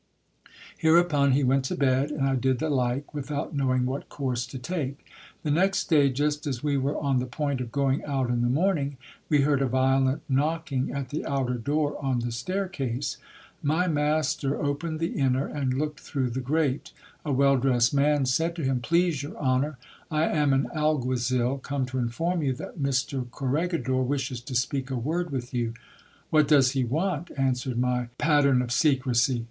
Hereupon 0.79 1.33
he 1.33 1.43
went 1.43 1.63
to 1.65 1.75
bed, 1.75 2.09
and 2.09 2.27
I 2.27 2.35
did 2.35 2.57
the 2.57 2.71
like, 2.71 3.13
without 3.13 3.53
knowing 3.53 3.85
what 3.85 4.09
course 4.09 4.47
to 4.47 4.57
take. 4.57 5.05
The 5.43 5.51
next 5.51 5.91
day, 5.91 6.09
just 6.09 6.47
as 6.47 6.63
we 6.63 6.75
were 6.75 6.97
on 6.97 7.19
the 7.19 7.27
point 7.27 7.61
of 7.61 7.71
going 7.71 8.03
out 8.03 8.31
in 8.31 8.41
the 8.41 8.49
morn 8.49 8.79
ing, 8.79 8.97
we 9.29 9.41
heard 9.41 9.61
a 9.61 9.67
violent 9.67 10.23
knocking 10.27 10.91
at 10.91 11.09
the 11.09 11.23
outer 11.27 11.53
door 11.53 12.03
on 12.03 12.21
the 12.21 12.31
staircase. 12.31 13.17
My 13.61 13.87
master 13.87 14.59
opened 14.59 14.99
the 14.99 15.19
inner, 15.19 15.45
and 15.45 15.71
looked 15.75 15.99
through 15.99 16.31
the 16.31 16.41
grate. 16.41 16.93
A 17.23 17.31
well 17.31 17.57
dressed 17.57 17.93
man 17.93 18.25
said 18.25 18.55
to 18.55 18.63
him: 18.63 18.79
Please 18.79 19.21
your 19.21 19.37
honour, 19.37 19.77
I 20.09 20.23
am 20.29 20.51
an 20.51 20.67
alguazil, 20.75 21.59
come 21.59 21.85
to 21.85 21.99
inform 21.99 22.41
you 22.41 22.53
that 22.53 22.79
Mr 22.79 23.29
Cor 23.29 23.49
regidor 23.49 24.03
wishes 24.03 24.41
to 24.41 24.55
speak 24.55 24.89
a 24.89 24.95
word 24.95 25.29
with 25.29 25.53
you. 25.53 25.75
What 26.31 26.47
does 26.47 26.71
he 26.71 26.83
want? 26.83 27.29
answered 27.37 27.77
my 27.77 28.07
pattern 28.17 28.63
of 28.63 28.71
secrecy. 28.71 29.39